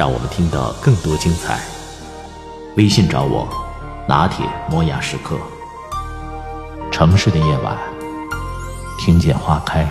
[0.00, 1.60] 让我们听到更多精彩。
[2.78, 3.46] 微信找我，
[4.08, 5.36] 拿铁磨牙时刻。
[6.90, 7.76] 城市的夜晚，
[8.98, 9.86] 听见花开。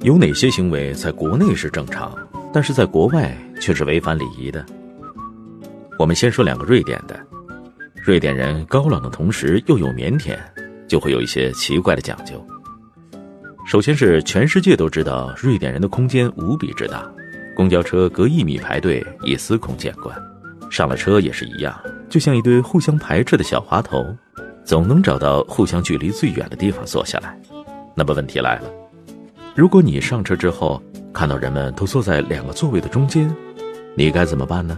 [0.00, 2.12] 有哪些行为在国内是正常，
[2.52, 4.66] 但是在国外却是违反礼仪的？
[6.00, 7.16] 我们先说两个瑞典的。
[8.04, 10.36] 瑞典人高冷的同时又有腼腆，
[10.88, 12.44] 就会有一些奇怪的讲究。
[13.64, 17.08] 首先是全世界都知道瑞典人的空间无比之大，
[17.54, 20.20] 公交车隔一米排队已司空见惯，
[20.68, 24.04] 上了车也是一样，就像一堆互相排斥的小滑头，
[24.64, 27.38] 总能找到互相距离最远的地方坐下来。
[27.94, 28.68] 那么问题来了。
[29.54, 30.82] 如果你上车之后
[31.12, 33.32] 看到人们都坐在两个座位的中间，
[33.94, 34.76] 你该怎么办呢？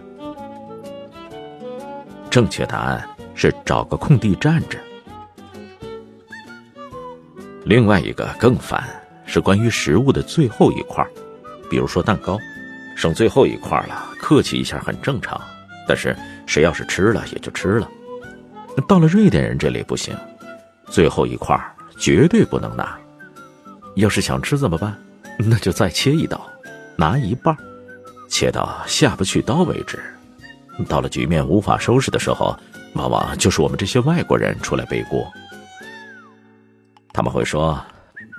[2.28, 4.78] 正确答案是找个空地站着。
[7.64, 8.84] 另外一个更烦
[9.26, 11.06] 是关于食物的最后一块，
[11.70, 12.38] 比如说蛋糕，
[12.94, 15.40] 剩最后一块了，客气一下很正常，
[15.88, 16.14] 但是
[16.46, 17.90] 谁要是吃了也就吃了。
[18.86, 20.14] 到了瑞典人这里不行，
[20.86, 21.58] 最后一块
[21.98, 22.98] 绝对不能拿。
[23.96, 24.96] 要是想吃怎么办？
[25.38, 26.40] 那就再切一刀，
[26.96, 27.56] 拿一半，
[28.28, 29.98] 切到下不去刀为止。
[30.88, 32.56] 到了局面无法收拾的时候，
[32.94, 35.26] 往往就是我们这些外国人出来背锅。
[37.12, 37.80] 他们会说：“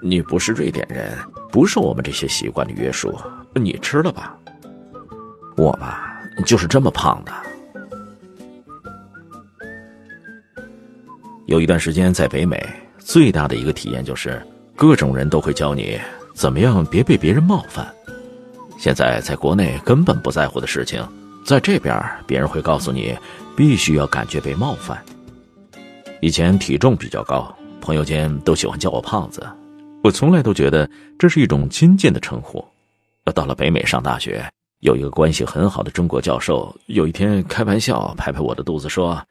[0.03, 1.17] 你不是瑞典人，
[1.51, 3.17] 不受我们这些习惯的约束，
[3.53, 4.37] 你吃了吧。”
[5.55, 7.31] 我吧，就是这么胖的。
[11.45, 12.61] 有一段时间在北美，
[12.97, 14.45] 最大的一个体验就是。
[14.77, 15.97] 各种人都会教你
[16.33, 17.87] 怎么样别被别人冒犯。
[18.77, 21.01] 现在在国内根本不在乎的事情，
[21.45, 21.95] 在这边
[22.25, 23.15] 别人会告诉你，
[23.55, 24.99] 必须要感觉被冒犯。
[26.19, 29.47] 以前体重比较高，朋友间都喜欢叫我胖子，
[30.03, 30.89] 我从来都觉得
[31.19, 32.65] 这是一种亲近的称呼。
[33.35, 34.43] 到了北美上大学，
[34.79, 39.23] 有一个关系很好的中国教授，有一天开玩笑拍拍我的肚子说：“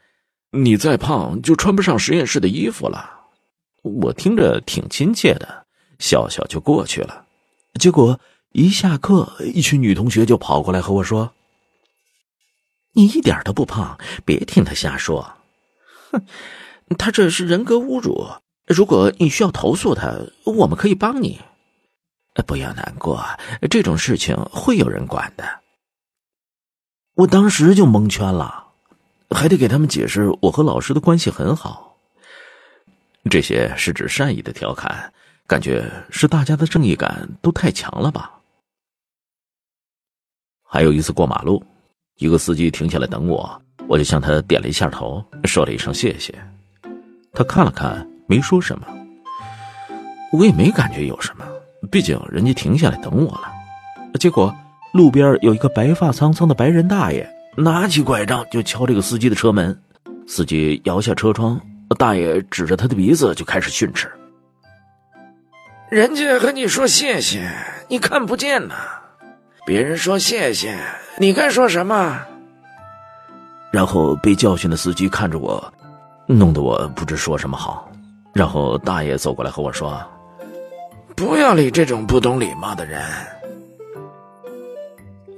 [0.53, 3.11] 你再胖就穿不上实验室的衣服了。”
[3.83, 5.67] 我听着挺亲切的，
[5.99, 7.25] 笑笑就过去了。
[7.81, 8.21] 结果
[8.53, 11.33] 一下课，一群女同学就跑过来和我说
[12.95, 15.35] ：“你一点都不胖，别听他瞎说。”
[16.11, 16.25] 哼，
[16.97, 18.27] 他这是人格侮辱。
[18.67, 20.11] 如果你需要投诉他，
[20.45, 21.41] 我们可以帮你。
[22.47, 23.25] 不要难过，
[23.71, 25.45] 这种事情会有人管的。
[27.15, 28.67] 我当时就蒙圈了，
[29.31, 31.97] 还得给他们解释我和老师的关系很好。
[33.31, 35.13] 这些是指善意的调侃，
[35.47, 38.41] 感觉是大家的正义感都太强了吧？
[40.63, 41.65] 还有一次过马路，
[42.19, 46.33] 一个司机停下来等我，我就向他点了一下头，说了一声谢谢。
[47.33, 48.87] 他看了看，没说什么。
[50.33, 51.45] 我也没感觉有什么，
[51.91, 53.53] 毕竟人家停下来等我了。
[54.21, 54.55] 结果
[54.93, 59.77] 路边有一个白发苍苍的白人大爷，拿起拐杖就敲这个司机的车门，
[60.27, 61.61] 司机摇下车窗。
[61.99, 64.11] 大爷指着他的鼻子就开始训斥
[65.91, 67.49] ：“人家和你说谢谢，
[67.89, 68.75] 你看不见呐！
[69.67, 70.79] 别人说谢谢，
[71.19, 72.21] 你该说什么？”
[73.73, 75.73] 然后被教训的司机看着我，
[76.27, 77.91] 弄得我不知说什么好。
[78.33, 80.01] 然后大爷走过来和我说
[81.17, 83.03] ：“不要理这种不懂礼貌的人。”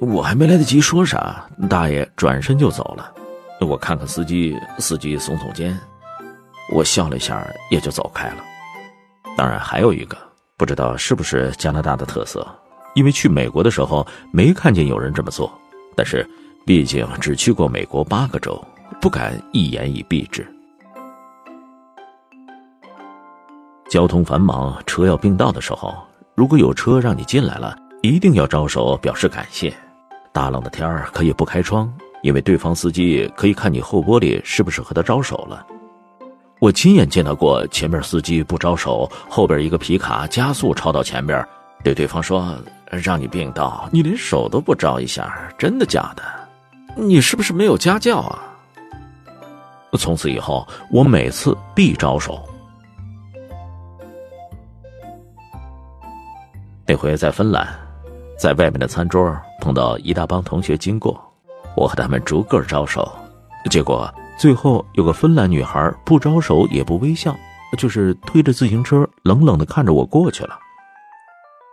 [0.00, 3.12] 我还没来得及说啥，大爷转身就走了。
[3.60, 5.78] 我看看司机，司机耸耸肩。
[6.70, 8.44] 我笑了一下，也就走开了。
[9.36, 10.16] 当然，还有一个
[10.56, 12.46] 不知道是不是加拿大的特色，
[12.96, 15.52] 因为去美国的时候没看见有人这么做。
[15.94, 16.28] 但是，
[16.66, 18.60] 毕竟只去过美国八个州，
[19.00, 20.44] 不敢一言以蔽之。
[23.88, 25.94] 交通繁忙，车要并道的时候，
[26.34, 29.72] 如果有车让你进来了，一定要招手表示感谢。
[30.32, 31.90] 大冷的天儿可以不开窗，
[32.22, 35.64] 因为对方司机可以看你后玻璃是不是和他招手了。
[36.58, 41.46] 我亲眼见到过前面司机不招手，后边一个皮卡加速超到前边，
[41.84, 42.58] 对对方说
[42.90, 46.22] ：“让你病倒，你连手都不招一下，真的假的？
[46.96, 48.42] 你是不是没有家教啊？”
[49.98, 52.46] 从此以后，我每次必招手。
[56.86, 57.66] 那回在芬兰，
[58.38, 61.18] 在外面的餐桌碰到一大帮同学经过，
[61.76, 63.10] 我和他们逐个招手，
[63.70, 67.34] 结果最后有个芬兰女孩不招手也不微笑，
[67.78, 70.58] 就是推着自行车冷冷的看着我过去了。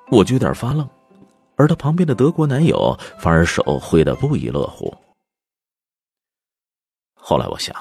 [0.10, 0.88] 我就有点发愣，
[1.56, 4.94] 而他旁边的德国男友反而手挥得不亦乐乎。
[7.14, 7.76] 后来我想，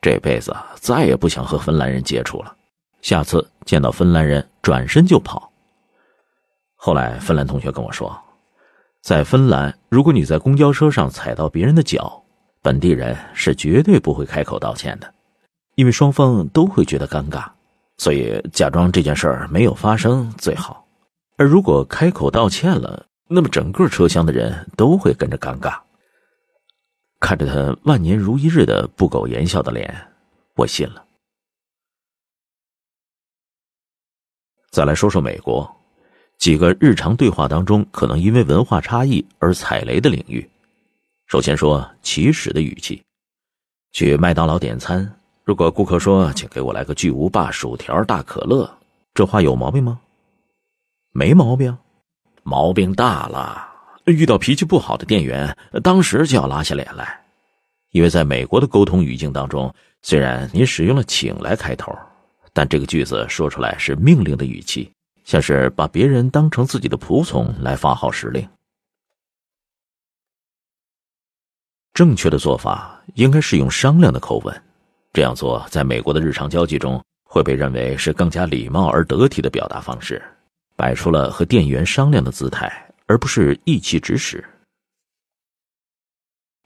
[0.00, 2.54] 这辈子再也不想和芬兰人接触了，
[3.02, 5.50] 下次见到芬兰人转身就跑。
[6.76, 8.16] 后来芬兰同学跟我说，
[9.02, 12.22] 在芬兰，如果你在公交车上踩到别人的脚，
[12.62, 15.12] 本地人是绝对不会开口道歉的，
[15.74, 17.46] 因为双方都会觉得尴尬，
[17.98, 20.86] 所以假装这件事儿没有发生最好。
[21.36, 25.78] 而如果开口道歉了，那么整个车厢的人都会跟着尴尬。
[27.20, 30.12] 看着他万年如一日的不苟言笑的脸，
[30.56, 31.04] 我信了。
[34.70, 35.74] 再来说说美国，
[36.36, 40.48] 几个日常对话当中可能因为文化差异而踩雷的领域。
[41.26, 43.02] 首先说起始的语气，
[43.92, 48.70] 去麦当劳点餐，如果顾客说“请给我来个巨无霸薯条大可乐”，
[49.14, 50.00] 这话有毛病吗？
[51.12, 51.78] 没毛病，
[52.44, 53.68] 毛病大了。
[54.04, 57.18] 遇到脾气不好的店员，当时就要拉下脸来，
[57.90, 61.90] 因为在美国的沟通语境当中，虽然你使用了“请”来开头，
[62.52, 64.92] 但这个句子说出来是命令的语气，
[65.24, 68.46] 像是把别人当成自己的仆从来发号施令。
[71.94, 74.62] 正确的做法应该是用商量的口吻，
[75.14, 80.22] 这样做在美国的日常交际中会被认为是更加礼貌而得体的表达方式，
[80.76, 82.70] 摆出了和店员商量的姿态。
[83.06, 84.42] 而不是意气指使。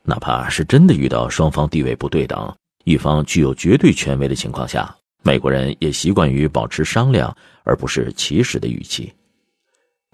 [0.04, 4.94] 哪怕是真的遇到双方地位不对等、一方具有绝对权威的情况下，
[5.24, 9.12] 美国人也习惯于保持商量而不是起始的语气。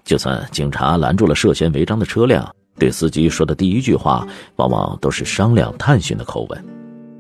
[0.02, 4.26] 就算警察拦住了涉嫌违章的车辆，对司机说的第一句话
[4.56, 6.64] 往往都是商量探寻的口吻。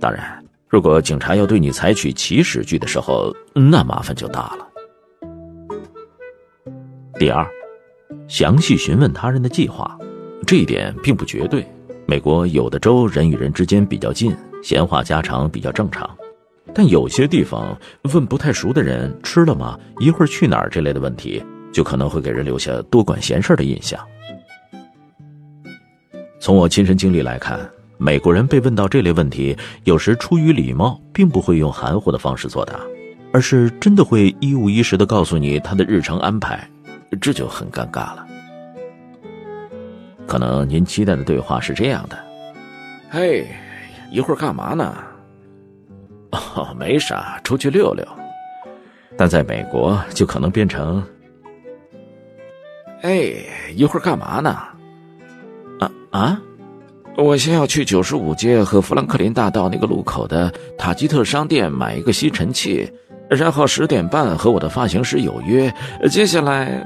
[0.00, 4.66] 当然，如果警察要对你采取起始句的时候，那麻烦就大了。
[7.18, 7.46] 第二。
[8.28, 9.98] 详细询问他人的计划，
[10.46, 11.66] 这一点并不绝对。
[12.06, 16.08] 美国有的州人与人之间比较近，闲话家常比较正常，
[16.74, 17.76] 但有些地方
[18.12, 23.98] 问不太熟的人吃了吗、一会儿去哪儿这类的问题，就可能会给人留下多管闲事的印象。
[26.38, 27.58] 从我亲身经历来看，
[27.96, 32.78] 美国人被问到这类问题，有时出于礼貌，并不会用含糊的方式作答，
[33.32, 36.68] 而是真的会一五一十的告诉你他的日程安排。
[37.16, 38.26] 这就很尴尬了。
[40.26, 42.16] 可能您期待的对话是这样的
[43.10, 43.46] ：“嘿，
[44.10, 44.96] 一会儿干嘛呢
[46.32, 48.02] ？”“哦，没啥，出去溜溜。”
[49.18, 51.04] 但在美国就可能变成
[53.02, 53.34] ：“哎，
[53.76, 54.50] 一会儿干嘛呢
[55.78, 56.40] ？”“啊啊，
[57.18, 62.90] 我先要去九十五街和富兰克林大道那个路口的塔吉特商店买一个吸尘器，
[63.28, 65.72] 然后十点半和我的发型师有约。
[66.10, 66.82] 接下来。”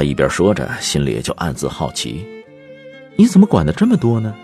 [0.00, 2.26] 他一边说着，心里就暗自好奇
[3.16, 4.34] ：“你怎么管的这么多呢？”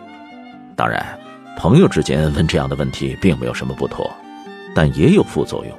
[0.77, 1.03] 当然，
[1.57, 4.07] 朋友之间问这样的问题并没有什么不妥，
[4.75, 5.75] 但也有副作用。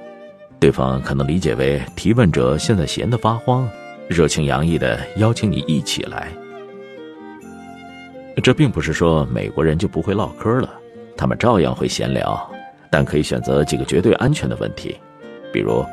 [0.59, 3.69] 对方可能理解为提问者现在闲得发慌，
[4.09, 6.27] 热情洋溢的邀请你一起来。
[8.41, 10.73] 这并不是说美国人就不会唠嗑了，
[11.15, 12.49] 他们照样会闲聊，
[12.89, 14.97] 但可以选择几个绝对安全的问题，
[15.53, 15.85] 比如，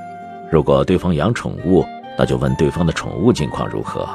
[0.50, 1.85] 如果对方养宠物。
[2.16, 4.09] 那就问对方的宠物近况如何，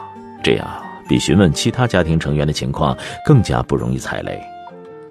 [0.43, 0.67] 这样
[1.07, 4.39] 比询问其他家庭成员的情况更加不容易踩雷。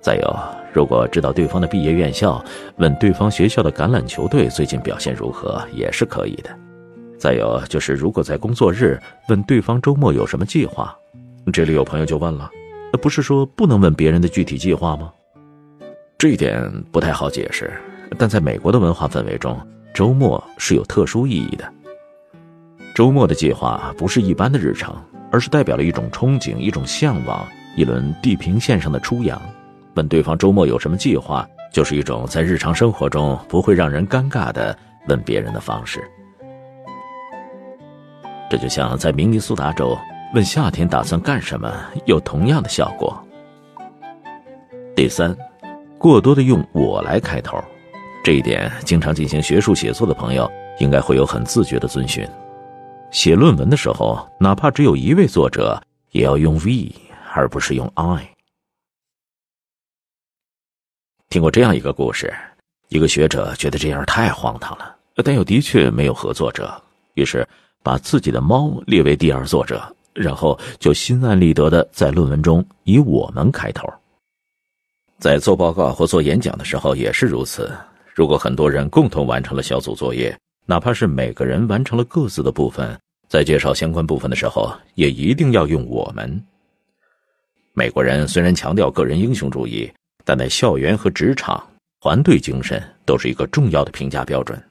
[0.01, 0.39] 再有，
[0.73, 2.43] 如果知道对方的毕业院校，
[2.77, 6.51] 问对方学校的橄榄球队最近表现如何也是可以的。
[7.19, 10.97] 再有就是，如果在工作日问对方周末有什么计划，
[11.53, 12.49] 这里有朋友就问了：
[13.03, 15.13] 不是说不能问别人的具体计划吗？
[16.17, 17.73] 这一点不太好解释，
[18.17, 19.61] 但在美国的文化氛围中，
[19.93, 21.71] 周末是有特殊意义的。
[22.99, 24.93] 周末的计划不是一般的日程，
[25.31, 29.41] 而是代表了一种憧憬、一种向往、一轮地平线上的初阳。
[29.95, 34.77] 问对方周末有什么计划，就是一种在日常生活中不会让人尴尬的
[35.07, 36.03] 问别人的方式。
[38.51, 39.97] 这就像在明尼苏达州
[40.35, 41.73] 问夏天打算干什么，
[42.05, 43.17] 有同样的效果。
[44.97, 45.33] 第三，
[45.99, 47.63] 过多的用我来开头，
[48.25, 50.51] 这一点经常进行学术写作的朋友
[50.81, 52.29] 应该会有很自觉的遵循。
[53.11, 56.93] 写论文的时候，哪怕只有一位作者，也要用 we
[57.33, 58.29] 而不是用 I。
[61.31, 62.33] 听过这样一个故事：
[62.89, 66.81] 一个学者觉得这样太荒唐了，但又的确没有合作者，
[67.15, 67.47] 于是
[67.83, 73.87] 把自己的猫列为第二作者，然后就心安理得的在论文中以“我们”开头。
[75.19, 77.75] 在做报告或做演讲的时候也是如此。
[78.15, 80.37] 如果很多人共同完成了小组作业，
[80.71, 82.97] 哪怕是每个人完成了各自的部分，
[83.27, 86.45] 在介绍相关部分的时候，也一定要用“我们”。
[87.73, 89.91] 美国人虽然强调个人英雄主义。
[90.25, 91.67] 但在校园和职场，
[92.03, 94.63] 团队精神都是一个重要的评价标准。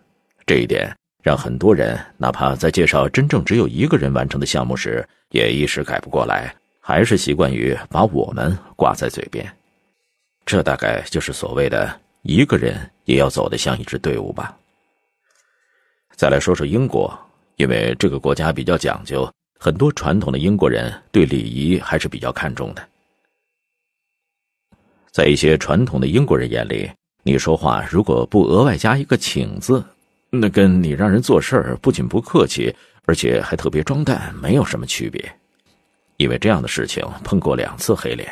[0.45, 9.51] 这一点让很多人哪怕在介绍真正只有一个人完成的项目时，也一时改不过来，还是习惯于把我们挂在嘴边。
[10.45, 14.55] 这大概就是所谓的一个人也要走得像一支队伍吧。
[16.17, 17.15] 再来说说英国，
[17.57, 22.83] 因为这个国家比较讲究，很多传统的英国人对礼仪还是比较看重的。
[25.11, 26.89] 在一些传统的英国人眼里，
[27.21, 29.85] 你说话如果不额外加一个“请”字，
[30.31, 35.23] 那跟你让人做事儿不仅不客气，而且还特别装蛋，没有什么区别。
[36.17, 38.27] 因为这样的事情碰过两次黑脸。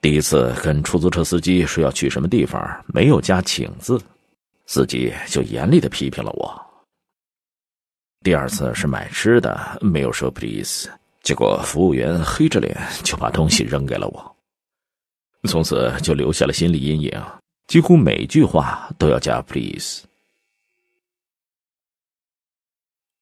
[0.00, 4.00] 第一次跟出租车司机说要去什么地方，没有加“请”字，
[4.66, 6.69] 司机就严厉的批评了我。
[8.22, 10.86] 第二次是买吃的，没有说 “please”，
[11.22, 14.36] 结果服务员黑着脸就把东西扔给了我。
[15.48, 17.10] 从此就留下了心理阴影，
[17.66, 20.02] 几乎每句话都要加 “please”。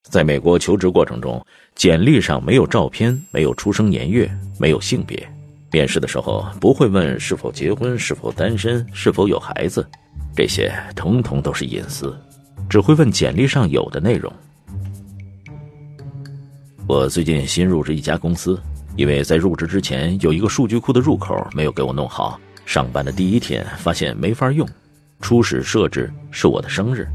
[0.02, 4.28] 在美国求职过程中，简历上没有照片，没有出生年月，
[4.58, 5.32] 没有性别。
[5.70, 9.88] 面试的时候不会问是否结婚、是否单身、是否有孩子，
[10.34, 12.18] 这些统统都是隐私，
[12.68, 14.32] 只会问简历上有的内容。
[16.88, 18.58] 我最近新入职一家公司。
[18.96, 24.66] 因为在入职之前有一个数据库的入口没有给我弄好，上班的第一天发现没法用。
[25.20, 27.06] 初始设置是我的生日，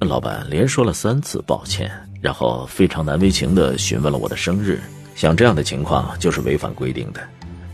[0.00, 1.90] 老板连说了三次抱歉，
[2.22, 4.80] 然后非常难为情地询问了我的生日。
[5.14, 7.20] 像这样的情况就是违反规定的，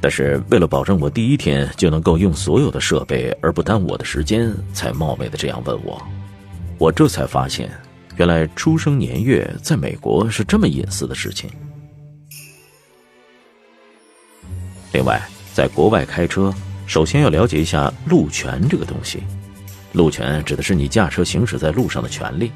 [0.00, 6.02] 但是为了保证我第一天就能够用所有的设备而不耽误我的时间，才冒昧的这样问我。
[6.78, 7.70] 我这才发现，
[8.16, 11.50] 原来出生年月在美国是这么隐私的事情。
[14.92, 15.20] 另外，
[15.52, 16.52] 在国外开车，
[16.86, 19.22] 首先要了解一下路权这个东西。
[19.92, 22.50] 路权指的是你驾车行驶在路上的权利。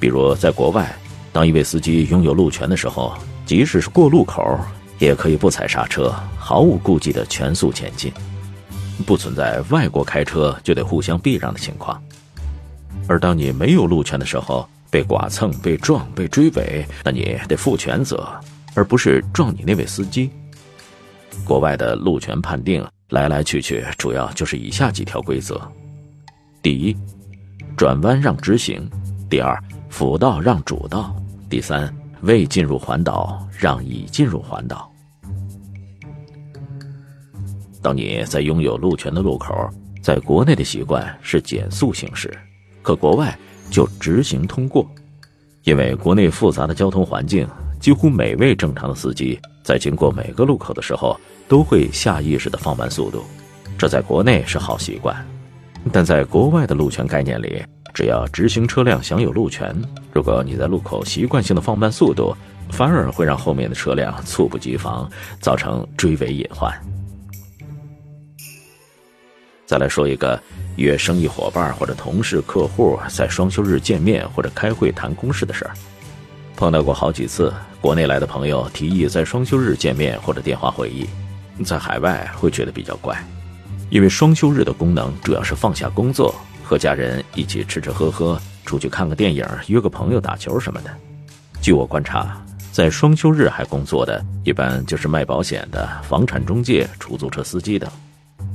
[0.00, 0.94] 比如，在国外，
[1.32, 4.58] 当一位司机拥有路权的时候，即使是过路口，
[4.98, 8.12] 也可以不踩刹车，毫无顾忌的全速前进，
[9.06, 12.02] 不存在外国开车就得互相避让的情况。
[13.06, 18.28] 而当你没有路权的时候，被剐蹭、被撞、被追尾，那你得负全责，
[18.74, 20.30] 而不是撞你那位司机。
[21.44, 25.60] 国外的路权判定来来去去，主要就是以下几条规则：
[26.62, 26.96] 第一，
[27.76, 28.80] 转弯让直行；
[29.28, 31.14] 第二，辅道让主道；
[31.50, 34.90] 第三，未进入环岛让已进入环岛。
[37.82, 39.54] 当你在拥有路权的路口，
[40.02, 42.36] 在国内的习惯是减速行驶，
[42.82, 43.38] 可国外
[43.70, 44.86] 就直行通过，
[45.64, 47.46] 因为国内复杂的交通环境，
[47.80, 51.18] 几乎每位正常的司机在经过每个路口的时候。
[51.48, 53.22] 都会下意识的放慢速度，
[53.78, 55.14] 这在国内是好习惯，
[55.92, 57.62] 但在国外的路权概念里，
[57.94, 59.72] 只要直行车辆享有路权，
[60.12, 62.36] 如果你在路口习惯性的放慢速度，
[62.72, 65.08] 反而会让后面的车辆猝不及防，
[65.38, 66.68] 造成追尾隐患。
[69.66, 70.40] 再来说一个
[70.76, 75.74] 约生意伙伴或者同事、客户在双休日见面或者开会谈公事的事儿，
[76.54, 81.06] 碰到过好几次，国内来的朋友提议在双休日见面或者电话会议。
[81.64, 83.16] 在海外会觉得比较怪，
[83.90, 90.90] 因为双休日的功能主要是放下工作，和家人一起吃吃喝喝，出去看个电影，约个朋友打球什么的。
[91.60, 97.90] 据我观察，在双休日还工作的，一般就是卖保险的、房产中介、出租车司机等。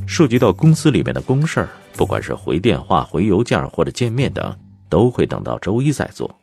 [0.08, 4.58] 涉及到公司里面的公事儿，不管是回电话、回邮件或者见面等，
[4.90, 6.34] 都会等到周一再做。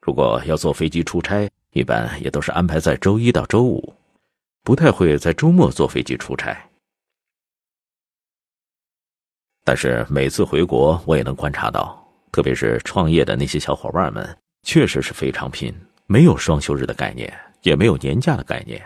[0.00, 3.92] 如果要坐飞机出差，一般也都是安排在周一到周五。
[4.62, 6.56] 不太会在周末坐飞机出差，
[9.62, 15.72] 但是每次回国，我也能观察到，特别是创业的那些小伙伴们，确实是非常拼，
[16.06, 17.32] 没有双休日的概念，
[17.62, 18.84] 也没有年假的概念。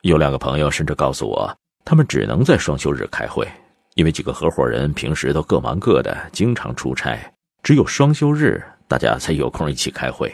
[0.00, 1.54] 有两个朋友甚至告诉我，
[1.88, 3.48] 他们只能在双休日开会，
[3.94, 7.18] 因为几个合伙人平时都各忙各的，经常出差，
[7.62, 10.30] 只有双休日大家才有空一起开会。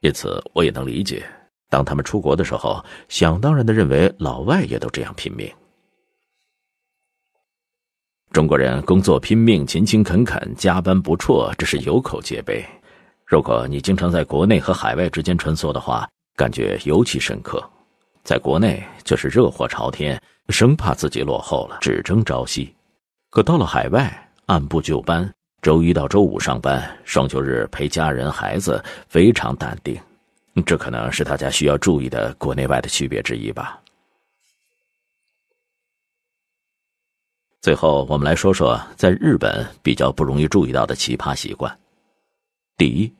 [0.00, 1.24] 因此，我也能理解。
[1.70, 5.50] 当他们出国的时候，想当然的认为老外也都这样拼命。
[8.30, 12.62] 中国人工作拼命、勤勤恳恳、加班不辍，这是有口皆碑。
[13.24, 17.66] 如果你经常在国内和海外之间穿梭的话，感觉尤其深刻。
[18.22, 22.74] 在国内就是热火朝天，生怕自己落后了，只争朝夕；
[23.30, 30.00] 可到了海外，按部就班，周一到周五上班，双休日陪家人孩子，非常淡定。
[30.66, 33.80] 这可能是大家需要注意的国内外的区别之一吧。
[37.60, 41.78] 最后，我们来说说在日本比较不容易注意到的奇葩习惯。
[42.76, 43.12] 第一，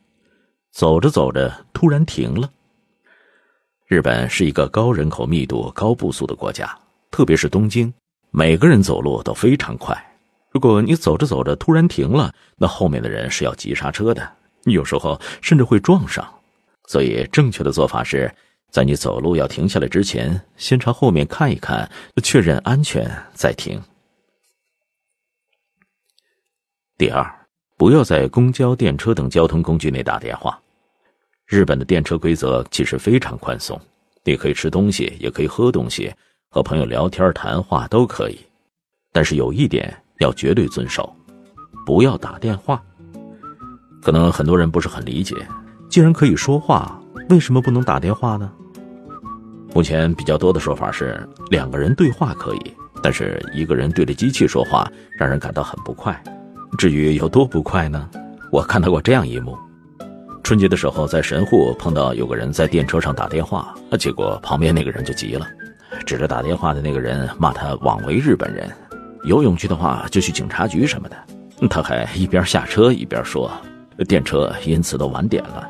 [0.73, 2.51] 走着走着突然停了。
[3.87, 6.79] 日本是一个高人口密度、高步速的国家，
[7.11, 7.93] 特别是东京，
[8.31, 9.97] 每个人走路都非常快。
[10.50, 14.33] 如果你走着走着突然停了，那后面的人是要急刹车的，
[14.64, 16.26] 有时候甚至会撞上。
[16.87, 18.33] 所以，正确的做法是
[18.71, 21.88] 在你走路要停下来之前，先朝后面看一看，
[22.23, 23.81] 确认安全再停。
[26.99, 27.25] 第二，
[27.76, 30.61] 不要在公交、电车等交通工具内打电话。
[31.47, 33.81] 日本的电车规则其实非常宽松，
[34.25, 36.12] 你可以吃东西，也可以喝东西，
[36.52, 38.37] 和朋友聊天谈话都可以。
[39.12, 41.14] 但是有一点要绝对遵守，
[41.87, 42.83] 不要打电话。
[44.02, 45.37] 可能很多人不是很理解。
[45.88, 48.50] 既然可以说话，为什么不能打电话呢？
[49.73, 56.21] 目前比较多的说法是，两个人对话可以，但是一个人对着机器说话，让人感到很不快。
[56.76, 58.11] 至于有多不快呢？
[58.50, 59.57] 我看到过这样一幕：
[60.42, 65.47] 春节的时候在神户碰到有个人在电车上打电话，结果旁边那个人就急了，
[66.06, 68.70] 指着打电话的那个人骂他枉为日本人，
[69.25, 71.16] 有勇气的话就去警察局什么的。
[71.68, 73.50] 他还一边下车一边说，
[74.09, 75.68] 电车因此都晚点了。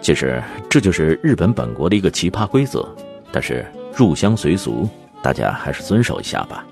[0.00, 2.88] 其实这就是日本本国的一个奇葩规则，
[3.30, 4.88] 但是入乡随俗，
[5.20, 6.64] 大家还是遵守一下吧。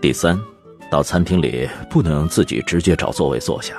[0.00, 0.40] 第三，
[0.90, 3.74] 到餐厅里不能自己直接找座位坐下。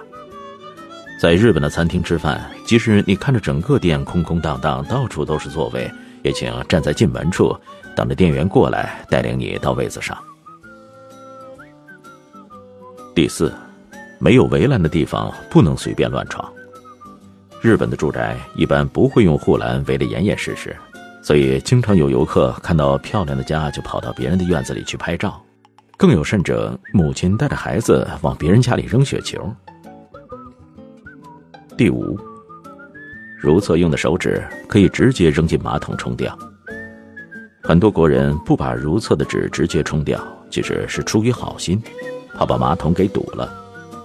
[1.19, 5.87] 在日本的餐厅吃饭，即使你看着整个店空空荡荡，到处都是座位，
[6.23, 7.55] 也请站在进门处，
[7.95, 10.17] 等着店员过来带领你到位子上。
[13.13, 13.53] 第四。
[14.17, 16.51] 没有围栏的地方不能随便乱闯。
[17.61, 20.75] 日本的住宅一般不会用护栏围得严严实实，
[21.21, 25.39] 所以经常有游客看到漂亮的家就跑到别人的院子里去拍照，
[25.95, 29.47] 更有甚者，母亲带着孩子往别人家里扔雪球。
[31.77, 32.17] 第五，
[33.43, 36.33] 如厕用的手纸可以直接扔进马桶冲掉。
[37.61, 40.17] 很多国人不把如厕的纸直接冲掉，
[40.49, 41.83] 其实是出于好心，
[42.35, 43.53] 怕把马桶给堵了。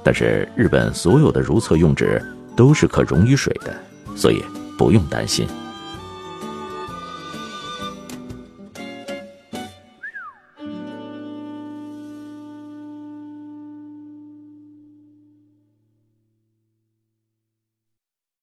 [0.03, 2.20] 但是日本所有的如厕用纸
[2.57, 3.72] 都是可溶于水的，
[4.16, 4.42] 所以
[4.77, 5.46] 不用担心。